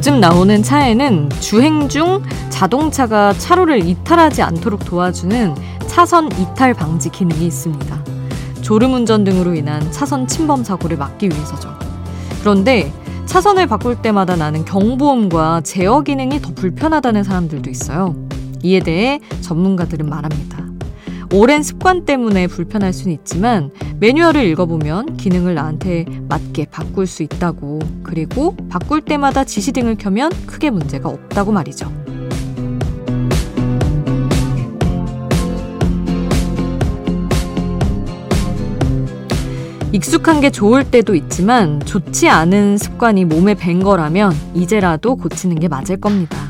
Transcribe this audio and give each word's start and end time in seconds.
요즘 0.00 0.18
나오는 0.18 0.62
차에는 0.62 1.28
주행 1.40 1.86
중 1.86 2.22
자동차가 2.48 3.34
차로를 3.34 3.86
이탈하지 3.86 4.40
않도록 4.40 4.86
도와주는 4.86 5.54
차선 5.88 6.30
이탈 6.38 6.72
방지 6.72 7.10
기능이 7.10 7.44
있습니다. 7.44 8.02
졸음 8.62 8.94
운전 8.94 9.24
등으로 9.24 9.54
인한 9.54 9.92
차선 9.92 10.26
침범 10.26 10.64
사고를 10.64 10.96
막기 10.96 11.28
위해서죠. 11.28 11.68
그런데 12.40 12.90
차선을 13.26 13.66
바꿀 13.66 14.00
때마다 14.00 14.36
나는 14.36 14.64
경보음과 14.64 15.60
제어 15.64 16.00
기능이 16.00 16.40
더 16.40 16.54
불편하다는 16.54 17.22
사람들도 17.22 17.68
있어요. 17.68 18.16
이에 18.62 18.80
대해 18.80 19.20
전문가들은 19.42 20.08
말합니다. 20.08 20.69
오랜 21.32 21.62
습관 21.62 22.04
때문에 22.04 22.48
불편할 22.48 22.92
수는 22.92 23.14
있지만 23.14 23.70
매뉴얼을 24.00 24.44
읽어보면 24.46 25.16
기능을 25.16 25.54
나한테 25.54 26.04
맞게 26.28 26.66
바꿀 26.72 27.06
수 27.06 27.22
있다고 27.22 27.78
그리고 28.02 28.56
바꿀 28.68 29.00
때마다 29.00 29.44
지시등을 29.44 29.94
켜면 29.96 30.32
크게 30.46 30.70
문제가 30.70 31.08
없다고 31.08 31.52
말이죠. 31.52 31.92
익숙한 39.92 40.40
게 40.40 40.50
좋을 40.50 40.88
때도 40.88 41.14
있지만 41.14 41.80
좋지 41.80 42.28
않은 42.28 42.78
습관이 42.78 43.24
몸에 43.24 43.54
밴 43.54 43.82
거라면 43.82 44.32
이제라도 44.54 45.16
고치는 45.16 45.60
게 45.60 45.68
맞을 45.68 46.00
겁니다. 46.00 46.49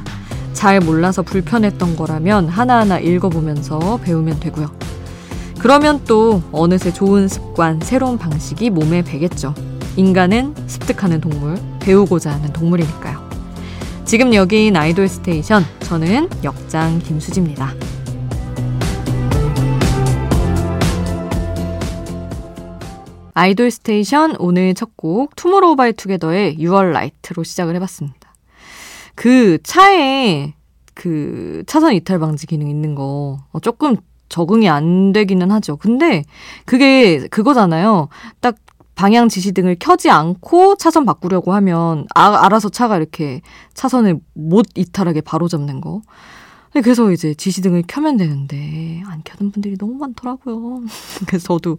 잘 0.53 0.81
몰라서 0.81 1.23
불편했던 1.23 1.97
거라면 1.97 2.49
하나하나 2.49 2.99
읽어보면서 2.99 3.99
배우면 4.03 4.41
되고요. 4.41 4.71
그러면 5.59 6.01
또 6.07 6.43
어느새 6.53 6.93
좋은 6.93 7.29
습관, 7.29 7.81
새로운 7.81 8.19
방식이 8.19 8.71
몸에 8.71 9.03
배겠죠. 9.03 9.55
인간은 9.97 10.55
습득하는 10.67 11.21
동물, 11.21 11.59
배우고자 11.81 12.33
하는 12.33 12.53
동물이니까요. 12.53 13.29
지금 14.05 14.35
여기인 14.35 14.77
아이돌 14.77 15.07
스테이션, 15.09 15.65
저는 15.81 16.29
역장 16.43 16.99
김수지입니다. 17.01 17.75
아이돌 23.35 23.71
스테이션 23.71 24.37
오늘 24.39 24.75
첫 24.75 24.91
곡 24.97 25.35
투모로우 25.37 25.77
바이 25.77 25.93
투게더의 25.95 26.59
6월 26.59 26.93
라이트로 26.93 27.43
시작을 27.43 27.75
해봤습니다. 27.77 28.20
그 29.21 29.59
차에 29.63 30.55
그 30.95 31.63
차선 31.67 31.93
이탈 31.93 32.19
방지 32.19 32.47
기능 32.47 32.71
있는 32.71 32.95
거 32.95 33.37
어, 33.53 33.61
조금 33.61 33.97
적응이 34.31 34.67
안 34.71 35.13
되기는 35.13 35.51
하죠. 35.51 35.77
근데 35.77 36.25
그게 36.65 37.29
그거잖아요. 37.29 38.09
딱 38.41 38.57
방향 38.95 39.29
지시등을 39.29 39.77
켜지 39.79 40.09
않고 40.09 40.77
차선 40.77 41.05
바꾸려고 41.05 41.53
하면 41.53 42.07
아, 42.15 42.47
알아서 42.47 42.71
차가 42.71 42.97
이렇게 42.97 43.43
차선을 43.75 44.21
못 44.33 44.65
이탈하게 44.75 45.21
바로 45.21 45.49
잡는 45.49 45.83
거. 45.83 46.01
그래서 46.73 47.13
이제 47.13 47.35
지시등을 47.35 47.83
켜면 47.87 48.17
되는데 48.17 49.03
안 49.05 49.21
켜는 49.23 49.53
분들이 49.53 49.77
너무 49.77 49.97
많더라고요. 49.97 50.81
그래서 51.29 51.47
저도 51.47 51.77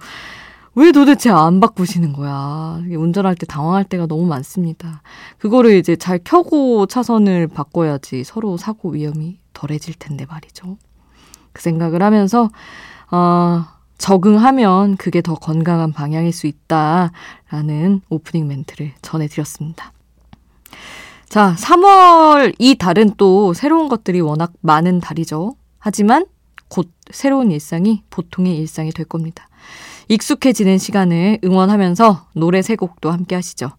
왜 0.73 0.91
도대체 0.93 1.29
안 1.29 1.59
바꾸시는 1.59 2.13
거야? 2.13 2.81
운전할 2.89 3.35
때 3.35 3.45
당황할 3.45 3.83
때가 3.83 4.05
너무 4.07 4.25
많습니다. 4.25 5.01
그거를 5.37 5.75
이제 5.75 5.97
잘 5.97 6.19
켜고 6.23 6.85
차선을 6.85 7.47
바꿔야지 7.47 8.23
서로 8.23 8.55
사고 8.55 8.91
위험이 8.91 9.39
덜해질 9.53 9.95
텐데 9.99 10.25
말이죠. 10.25 10.77
그 11.51 11.61
생각을 11.61 12.01
하면서, 12.01 12.49
어, 13.11 13.65
적응하면 13.97 14.95
그게 14.95 15.21
더 15.21 15.35
건강한 15.35 15.91
방향일 15.91 16.31
수 16.31 16.47
있다라는 16.47 18.01
오프닝 18.09 18.47
멘트를 18.47 18.93
전해드렸습니다. 19.01 19.91
자, 21.27 21.55
3월 21.57 22.55
이 22.57 22.75
달은 22.75 23.11
또 23.17 23.53
새로운 23.53 23.89
것들이 23.89 24.21
워낙 24.21 24.53
많은 24.61 25.01
달이죠. 25.01 25.55
하지만 25.77 26.25
곧 26.67 26.89
새로운 27.11 27.51
일상이 27.51 28.03
보통의 28.09 28.57
일상이 28.57 28.91
될 28.91 29.05
겁니다. 29.05 29.47
익숙해지는 30.07 30.77
시간을 30.77 31.39
응원하면서 31.43 32.27
노래 32.33 32.61
세 32.61 32.75
곡도 32.75 33.11
함께 33.11 33.35
하시죠. 33.35 33.71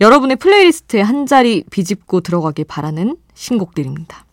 여러분의 0.00 0.36
플레이리스트에 0.36 1.02
한 1.02 1.26
자리 1.26 1.62
비집고 1.70 2.20
들어가길 2.20 2.64
바라는 2.66 3.16
신곡들입니다. 3.34 4.24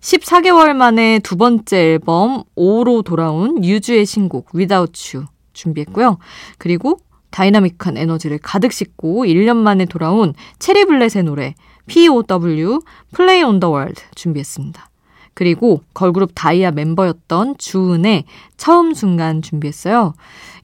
14개월 0.00 0.74
만에 0.74 1.20
두 1.20 1.36
번째 1.36 1.76
앨범 1.76 2.42
O로 2.56 3.04
돌아온 3.04 3.64
유주의 3.64 4.04
신곡 4.04 4.48
Without 4.54 5.16
You 5.16 5.28
준비했고요. 5.52 6.18
그리고 6.58 6.98
다이나믹한 7.30 7.96
에너지를 7.96 8.38
가득 8.38 8.72
싣고 8.72 9.24
1년 9.24 9.56
만에 9.56 9.86
돌아온 9.86 10.34
체리블렛의 10.58 11.22
노래 11.24 11.54
POW 11.86 12.80
Play 13.14 13.42
on 13.42 13.60
the 13.60 13.72
World 13.72 14.02
준비했습니다. 14.14 14.91
그리고 15.34 15.82
걸그룹 15.94 16.32
다이아 16.34 16.72
멤버였던 16.72 17.56
주은의 17.58 18.24
처음 18.56 18.94
순간 18.94 19.42
준비했어요. 19.42 20.14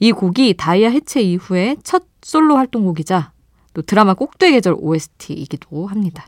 이 0.00 0.12
곡이 0.12 0.54
다이아 0.56 0.90
해체 0.90 1.20
이후에 1.20 1.76
첫 1.82 2.04
솔로 2.22 2.56
활동곡이자 2.56 3.32
또 3.74 3.82
드라마 3.82 4.14
꼭두의 4.14 4.52
계절 4.52 4.76
OST이기도 4.78 5.86
합니다. 5.86 6.26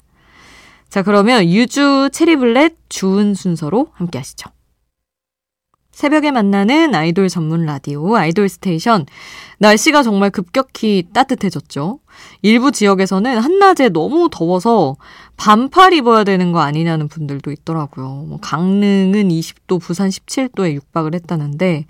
자, 0.89 1.03
그러면 1.03 1.45
유주 1.45 2.11
체리블렛 2.13 2.77
주은 2.89 3.35
순서로 3.35 3.89
함께 3.93 4.19
하시죠. 4.19 4.51
새벽에 6.01 6.31
만나는 6.31 6.95
아이돌 6.95 7.29
전문 7.29 7.67
라디오 7.67 8.17
아이돌 8.17 8.49
스테이션. 8.49 9.05
날씨가 9.59 10.03
정말 10.03 10.31
급격히 10.31 11.07
따뜻해졌죠. 11.13 11.99
일부 12.41 12.73
지역에서는 12.73 13.37
한낮에 13.37 13.91
너무 13.91 14.31
더워서 14.33 14.97
반팔 15.37 15.93
입어야 15.93 16.25
되는 16.25 16.53
거 16.53 16.61
아니냐는 16.61 17.07
분들도 17.07 17.53
있더라고요. 17.53 18.25
뭐 18.29 18.39
강릉은 18.41 19.29
20도, 19.29 19.79
부산 19.79 20.09
17도에 20.09 20.73
육박을 20.73 21.15
했다는데, 21.17 21.85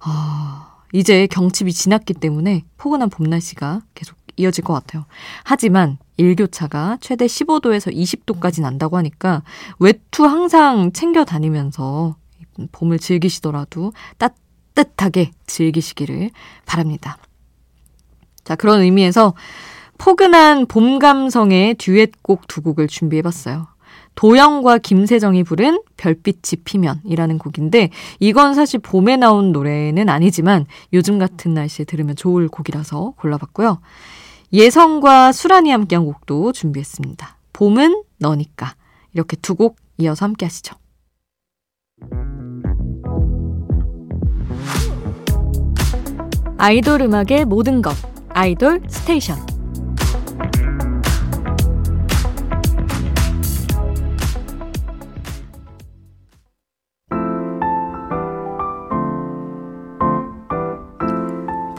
아, 0.00 0.78
이제 0.94 1.26
경칩이 1.26 1.74
지났기 1.74 2.14
때문에 2.14 2.64
포근한 2.78 3.10
봄 3.10 3.26
날씨가 3.26 3.82
계속 3.94 4.16
이어질 4.38 4.64
것 4.64 4.72
같아요. 4.72 5.04
하지만 5.44 5.98
일교차가 6.16 6.96
최대 7.02 7.26
15도에서 7.26 7.94
20도까지 7.94 8.62
난다고 8.62 8.96
하니까 8.96 9.42
외투 9.78 10.24
항상 10.24 10.92
챙겨 10.92 11.26
다니면서 11.26 12.16
봄을 12.72 12.98
즐기시더라도 12.98 13.92
따뜻하게 14.18 15.30
즐기시기를 15.46 16.30
바랍니다. 16.66 17.18
자, 18.44 18.54
그런 18.56 18.80
의미에서 18.80 19.34
포근한 19.98 20.66
봄 20.66 20.98
감성의 20.98 21.74
듀엣곡 21.76 22.46
두 22.48 22.62
곡을 22.62 22.86
준비해봤어요. 22.86 23.66
도영과 24.14 24.78
김세정이 24.78 25.44
부른 25.44 25.82
별빛이 25.96 26.62
피면이라는 26.64 27.38
곡인데 27.38 27.90
이건 28.18 28.54
사실 28.54 28.80
봄에 28.80 29.16
나온 29.16 29.52
노래는 29.52 30.08
아니지만 30.08 30.66
요즘 30.92 31.18
같은 31.18 31.52
날씨에 31.54 31.84
들으면 31.84 32.16
좋을 32.16 32.48
곡이라서 32.48 33.14
골라봤고요. 33.18 33.80
예성과 34.52 35.32
수란이 35.32 35.70
함께한 35.70 36.06
곡도 36.06 36.52
준비했습니다. 36.52 37.36
봄은 37.52 38.04
너니까 38.18 38.74
이렇게 39.12 39.36
두 39.36 39.54
곡 39.54 39.76
이어서 39.98 40.24
함께 40.26 40.46
하시죠. 40.46 40.76
아이돌 46.58 47.02
음악의 47.02 47.44
모든 47.46 47.82
것 47.82 47.94
아이돌 48.30 48.80
스테이션. 48.88 49.36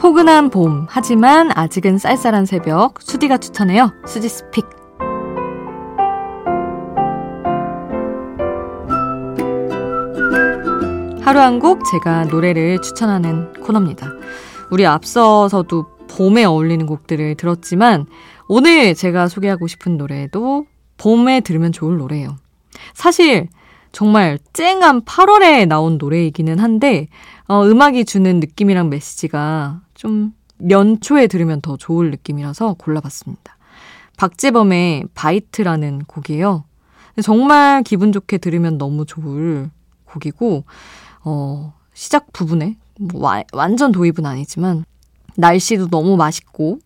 포근한 0.00 0.50
봄 0.50 0.86
하지만 0.88 1.50
아직은 1.54 1.98
쌀쌀한 1.98 2.46
새벽. 2.46 3.02
수디가 3.02 3.38
추천해요. 3.38 3.92
수디's 4.06 4.28
Pick. 4.28 4.64
하루 11.22 11.40
한 11.40 11.58
곡 11.58 11.84
제가 11.84 12.24
노래를 12.24 12.80
추천하는 12.80 13.52
코너입니다. 13.60 14.17
우리 14.70 14.86
앞서서도 14.86 15.98
봄에 16.08 16.44
어울리는 16.44 16.84
곡들을 16.86 17.34
들었지만 17.36 18.06
오늘 18.48 18.94
제가 18.94 19.28
소개하고 19.28 19.66
싶은 19.66 19.96
노래도 19.96 20.66
봄에 20.96 21.40
들으면 21.40 21.72
좋을 21.72 21.98
노래예요. 21.98 22.36
사실 22.94 23.48
정말 23.92 24.38
쨍한 24.52 25.02
8월에 25.02 25.66
나온 25.66 25.98
노래이기는 25.98 26.58
한데 26.58 27.08
어, 27.46 27.64
음악이 27.64 28.04
주는 28.04 28.40
느낌이랑 28.40 28.90
메시지가 28.90 29.80
좀 29.94 30.32
연초에 30.68 31.26
들으면 31.26 31.60
더 31.60 31.76
좋을 31.76 32.10
느낌이라서 32.10 32.74
골라봤습니다. 32.74 33.56
박재범의 34.16 35.04
Bite라는 35.14 36.04
곡이에요. 36.06 36.64
정말 37.22 37.82
기분 37.82 38.12
좋게 38.12 38.38
들으면 38.38 38.78
너무 38.78 39.06
좋을 39.06 39.70
곡이고 40.04 40.64
어, 41.24 41.74
시작 41.94 42.32
부분에 42.32 42.76
뭐 42.98 43.22
와, 43.22 43.42
완전 43.52 43.92
도입은 43.92 44.26
아니지만 44.26 44.84
날씨도 45.36 45.88
너무 45.88 46.16
맛있고 46.16 46.80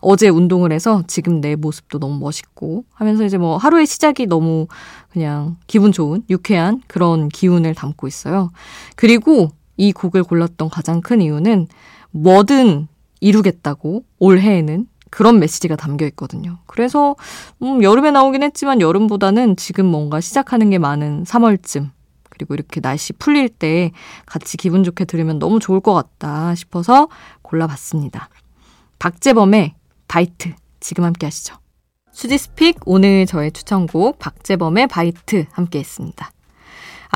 어제 0.00 0.28
운동을 0.28 0.72
해서 0.72 1.02
지금 1.06 1.40
내 1.40 1.56
모습도 1.56 1.98
너무 1.98 2.18
멋있고 2.18 2.84
하면서 2.92 3.24
이제 3.24 3.38
뭐 3.38 3.56
하루의 3.56 3.86
시작이 3.86 4.26
너무 4.26 4.66
그냥 5.10 5.56
기분 5.66 5.92
좋은 5.92 6.22
유쾌한 6.28 6.82
그런 6.86 7.28
기운을 7.28 7.74
담고 7.74 8.06
있어요. 8.06 8.50
그리고 8.96 9.50
이 9.76 9.92
곡을 9.92 10.24
골랐던 10.24 10.68
가장 10.68 11.00
큰 11.00 11.22
이유는 11.22 11.68
뭐든 12.10 12.88
이루겠다고 13.20 14.04
올해에는 14.18 14.86
그런 15.10 15.38
메시지가 15.38 15.76
담겨 15.76 16.06
있거든요. 16.08 16.58
그래서 16.66 17.16
음, 17.62 17.82
여름에 17.82 18.10
나오긴 18.10 18.42
했지만 18.42 18.80
여름보다는 18.80 19.56
지금 19.56 19.86
뭔가 19.86 20.20
시작하는 20.20 20.70
게 20.70 20.78
많은 20.78 21.24
3월쯤 21.24 21.90
그리고 22.34 22.54
이렇게 22.54 22.80
날씨 22.80 23.12
풀릴 23.12 23.48
때 23.48 23.92
같이 24.26 24.56
기분 24.56 24.84
좋게 24.84 25.04
들으면 25.06 25.38
너무 25.38 25.60
좋을 25.60 25.80
것 25.80 25.94
같다 25.94 26.54
싶어서 26.54 27.08
골라봤습니다. 27.42 28.28
박재범의 28.98 29.74
Bite 30.08 30.52
지금 30.80 31.04
함께 31.04 31.26
하시죠. 31.26 31.56
수디's 32.12 32.53
Pick 32.53 32.80
오늘 32.86 33.26
저의 33.26 33.52
추천곡 33.52 34.18
박재범의 34.18 34.88
Bite 34.88 35.46
함께 35.52 35.80
했습니다. 35.80 36.30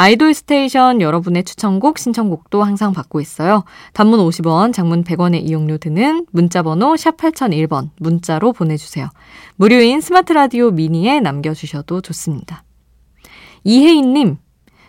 아이돌 0.00 0.32
스테이션 0.32 1.00
여러분의 1.00 1.42
추천곡, 1.42 1.98
신청곡도 1.98 2.62
항상 2.62 2.92
받고 2.92 3.20
있어요. 3.20 3.64
단문 3.94 4.20
50원, 4.20 4.72
장문 4.72 5.02
100원의 5.02 5.42
이용료 5.42 5.78
드는 5.78 6.24
문자번호 6.30 6.96
샵 6.96 7.16
8001번 7.16 7.90
문자로 7.98 8.52
보내주세요. 8.52 9.08
무료인 9.56 10.00
스마트 10.00 10.32
라디오 10.32 10.70
미니에 10.70 11.18
남겨주셔도 11.18 12.00
좋습니다. 12.00 12.62
이혜인님, 13.64 14.36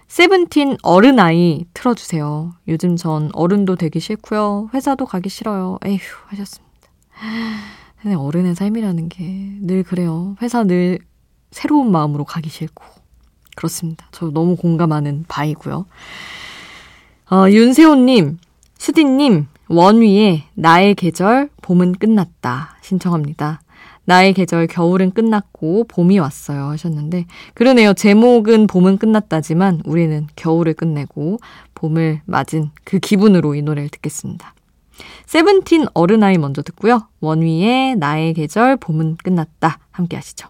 세븐틴 0.10 0.78
어른아이 0.82 1.66
틀어주세요. 1.74 2.54
요즘 2.68 2.96
전 2.96 3.30
어른도 3.34 3.76
되기 3.76 4.00
싫고요. 4.00 4.70
회사도 4.74 5.06
가기 5.06 5.30
싫어요. 5.30 5.78
에휴 5.86 6.00
하셨습니다. 6.26 6.68
어른의 8.18 8.56
삶이라는 8.56 9.10
게 9.10 9.24
늘 9.62 9.84
그래요. 9.84 10.36
회사 10.42 10.64
늘 10.64 11.00
새로운 11.52 11.92
마음으로 11.92 12.24
가기 12.26 12.50
싫고 12.50 12.84
그렇습니다. 13.56 14.08
저 14.12 14.30
너무 14.32 14.56
공감하는 14.56 15.26
바이고요. 15.28 15.86
어, 17.32 17.50
윤세호님, 17.50 18.40
수디님, 18.80 19.48
원위의 19.68 20.44
나의 20.56 20.96
계절 20.96 21.50
봄은 21.62 21.94
끝났다 21.94 22.78
신청합니다. 22.82 23.62
나의 24.10 24.34
계절 24.34 24.66
겨울은 24.66 25.12
끝났고 25.12 25.84
봄이 25.84 26.18
왔어요 26.18 26.64
하셨는데 26.64 27.28
그러네요. 27.54 27.94
제목은 27.94 28.66
봄은 28.66 28.98
끝났다지만 28.98 29.84
우리는 29.86 30.26
겨울을 30.36 30.74
끝내고 30.74 31.38
봄을 31.76 32.22
맞은 32.26 32.72
그 32.84 32.98
기분으로 32.98 33.54
이 33.54 33.62
노래를 33.62 33.90
듣겠습니다. 33.90 34.56
세븐틴 35.28 35.86
어른아이 35.94 36.40
먼저 36.40 36.64
듣고요. 36.64 37.08
원위의 37.20 37.98
나의 37.98 38.34
계절 38.34 38.78
봄은 38.78 39.18
끝났다 39.18 39.78
함께 39.92 40.16
하시죠. 40.16 40.50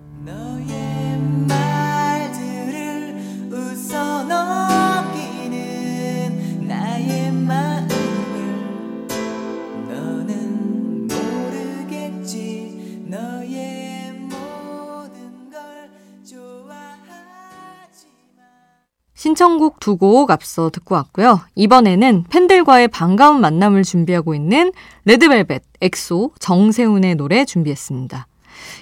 신청곡 19.21 19.79
두 19.79 19.97
곡 19.97 20.31
앞서 20.31 20.71
듣고 20.71 20.95
왔고요. 20.95 21.41
이번에는 21.53 22.23
팬들과의 22.31 22.87
반가운 22.87 23.39
만남을 23.39 23.83
준비하고 23.83 24.33
있는 24.33 24.71
레드벨벳, 25.05 25.61
엑소, 25.79 26.31
정세운의 26.39 27.13
노래 27.13 27.45
준비했습니다. 27.45 28.25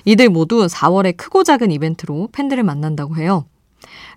이들 0.06 0.30
모두 0.30 0.66
4월에 0.68 1.18
크고 1.18 1.44
작은 1.44 1.72
이벤트로 1.72 2.30
팬들을 2.32 2.64
만난다고 2.64 3.18
해요. 3.18 3.48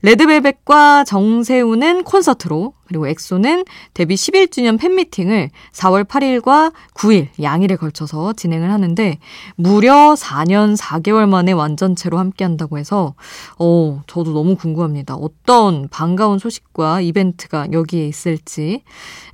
레드벨벳과 0.03 1.05
정세운은 1.05 2.03
콘서트로 2.05 2.75
그리고 2.93 3.07
엑소는 3.07 3.65
데뷔 3.95 4.17
11주년 4.17 4.79
팬미팅을 4.79 5.51
4월 5.73 6.05
8일과 6.05 6.73
9일 6.95 7.29
양일에 7.41 7.77
걸쳐서 7.77 8.35
진행을 8.35 8.71
하는데 8.71 9.19
무려 9.55 10.15
4년 10.15 10.77
4개월 10.77 11.27
만에 11.29 11.53
완전체로 11.53 12.19
함께 12.19 12.45
한다고 12.45 12.79
해서 12.79 13.15
어 13.59 14.03
저도 14.07 14.33
너무 14.33 14.57
궁금합니다. 14.57 15.15
어떤 15.15 15.89
반가운 15.89 16.39
소식과 16.39 17.01
이벤트가 17.01 17.69
여기에 17.73 18.07
있을지 18.07 18.83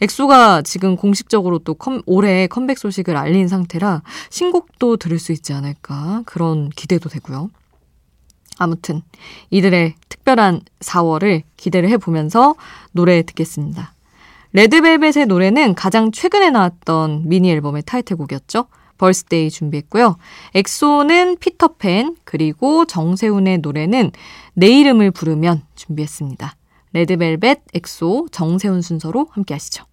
엑소가 0.01 0.63
지금 0.63 0.97
공식적으로 0.97 1.59
또 1.59 1.75
컴, 1.75 2.03
올해 2.07 2.47
컴백 2.47 2.79
소식을 2.79 3.17
알린 3.17 3.49
상태라 3.49 4.03
신곡도 4.31 4.99
들을 4.99 5.19
수 5.19 5.33
있지 5.33 5.53
않을까 5.53 6.23
그런 6.27 6.71
기대도 6.71 7.09
되고요. 7.09 7.51
아무튼 8.59 9.03
이들의 9.51 9.95
특별한 10.09 10.61
4월을 10.81 11.43
기대를 11.57 11.89
해보면서 11.91 12.55
노래 12.93 13.23
듣겠습니다. 13.23 13.95
레드벨벳의 14.53 15.27
노래는 15.27 15.75
가장 15.75 16.11
최근에 16.11 16.51
나왔던 16.51 17.29
미니 17.29 17.51
앨범의 17.51 17.83
타이틀곡이었죠. 17.85 18.67
Birthday 18.99 19.51
준비했고요. 19.51 20.17
엑소는 20.55 21.37
피터팬, 21.39 22.17
그리고 22.25 22.85
정세훈의 22.85 23.59
노래는 23.59 24.11
내 24.55 24.67
이름을 24.67 25.13
부르면 25.13 25.63
준비했습니다. 25.77 26.57
레드벨벳, 26.93 27.61
엑소, 27.75 28.29
정세훈 28.33 28.83
순서로 28.83 29.29
함께 29.31 29.55
하시죠. 29.55 29.85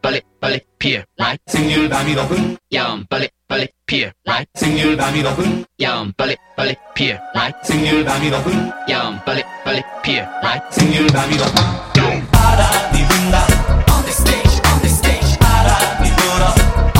빨리 0.00 0.20
빨리 0.38 0.60
피어 0.78 1.02
라이 1.16 1.38
생률 1.46 1.88
밤이 1.88 2.14
높은 2.14 2.36
밤이 2.36 2.56
야음 2.74 3.06
빨리 3.08 3.28
빨리 3.46 3.68
피어 3.86 4.10
라이 4.24 4.44
생률 4.54 4.96
밤이 4.96 5.22
높은 5.22 5.64
야음 5.78 6.12
빨리 6.16 6.34
빨리 6.56 6.74
피어 6.94 7.12
라이 10.42 10.58
생률 10.70 11.06
밤이 11.08 11.36
높은 11.36 11.52
바람이 12.30 13.06
분다 13.06 13.46
on 13.92 14.02
the 14.04 14.10
stage 14.10 14.60
on 14.72 14.80
the 14.80 14.88
stage 14.88 15.38
바람이 15.38 16.08
불어 16.16 16.46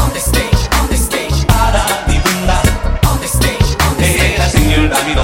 on 0.03 0.13
the 0.13 0.19
stage 0.19 0.69
on 0.79 0.87
the 0.89 0.95
stage 0.95 1.47
바람이 1.47 2.21
분다 2.23 2.63
on 3.09 3.19
the 3.21 3.25
stage 3.25 3.77
on 3.87 3.97
the 3.97 4.11
stage 4.11 4.51
생률 4.51 4.91
밤 4.91 5.15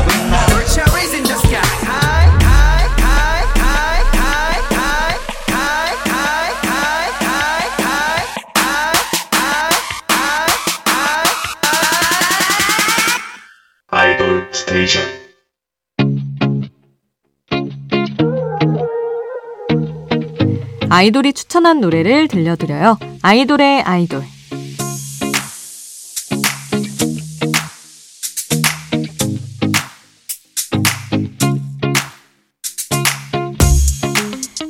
아이돌이 21.01 21.33
추천한 21.33 21.81
노래를 21.81 22.29
들려드려요. 22.29 22.99
아이돌의 23.23 23.81
아이돌. 23.85 24.23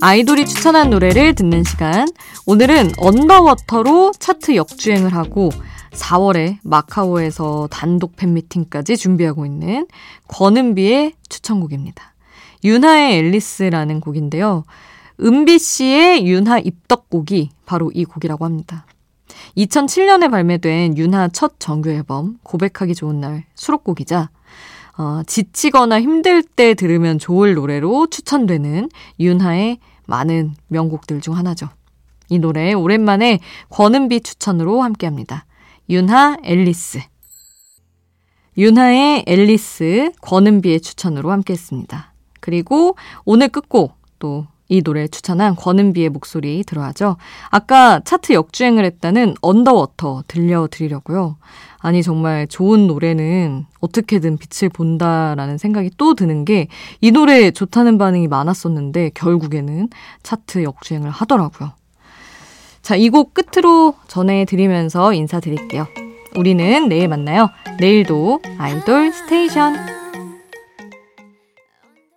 아이돌이 0.01 0.47
추천한 0.47 0.91
노래를 0.91 1.35
듣는 1.35 1.65
시간. 1.65 2.07
오늘은 2.47 2.93
언더워터로 2.99 4.13
차트 4.17 4.55
역주행을 4.55 5.13
하고 5.13 5.51
4월에 5.91 6.59
마카오에서 6.63 7.67
단독 7.73 8.15
팬미팅까지 8.15 8.97
준비하고 8.97 9.47
있는 9.47 9.89
권은비의 10.29 11.15
추천곡입니다. 11.29 12.15
윤하의 12.63 13.19
앨리스라는 13.19 13.99
곡인데요. 13.99 14.63
은비 15.23 15.59
씨의 15.59 16.27
윤하 16.27 16.59
입덕곡이 16.59 17.51
바로 17.67 17.91
이 17.95 18.05
곡이라고 18.05 18.45
합니다. 18.45 18.87
2007년에 19.57 20.31
발매된 20.31 20.97
윤하 20.97 21.29
첫 21.29 21.55
정규 21.59 21.91
앨범 21.91 22.39
고백하기 22.43 22.95
좋은 22.95 23.21
날 23.21 23.45
수록곡이자 23.55 24.31
어, 24.99 25.23
지치거나 25.27 26.01
힘들 26.01 26.43
때 26.43 26.75
들으면 26.75 27.19
좋을 27.19 27.55
노래로 27.55 28.09
추천되는 28.09 28.89
윤하의 29.19 29.79
많은 30.07 30.55
명곡들 30.69 31.21
중 31.21 31.37
하나죠. 31.37 31.69
이 32.29 32.39
노래 32.39 32.73
오랜만에 32.73 33.41
권은비 33.71 34.21
추천으로 34.21 34.83
함께합니다. 34.83 35.47
윤하 35.89 36.37
앨리스 36.45 37.01
윤하의 38.59 39.25
앨리스, 39.27 40.13
권은비의 40.21 40.81
추천으로 40.81 41.31
함께 41.31 41.53
했습니다. 41.53 42.13
그리고 42.41 42.97
오늘 43.25 43.49
끝곡 43.49 43.95
또 44.19 44.47
이 44.71 44.83
노래 44.83 45.09
추천한 45.09 45.57
권은비의 45.57 46.09
목소리 46.11 46.63
들어야죠. 46.65 47.17
아까 47.51 48.01
차트 48.05 48.33
역주행을 48.33 48.85
했다는 48.85 49.35
Underwater 49.43 50.23
들려드리려고요. 50.29 51.37
아니 51.81 52.03
정말 52.03 52.47
좋은 52.47 52.87
노래는 52.87 53.67
어떻게든 53.81 54.39
빛을 54.39 54.69
본다라는 54.71 55.59
생각이 55.59 55.91
또 55.99 56.15
드는 56.15 56.45
게 56.45 56.69
이 57.01 57.11
노래 57.11 57.51
좋다는 57.51 57.99
반응이 57.99 58.29
많았었는데 58.29 59.11
결국에는 59.15 59.89
차트 60.23 60.63
역주행을 60.63 61.11
하더라고요. 61.11 61.73
자, 62.83 62.97
이 62.97 63.11
곡 63.11 63.35
끝으로 63.35 63.95
전해드리면서 64.09 65.13
인사드릴게요. 65.13 65.87
우리는 66.37 66.89
내일 66.89 67.09
만나요. 67.09 67.49
내일도 67.81 68.41
아이돌 68.59 69.13
스테이션. 69.13 70.00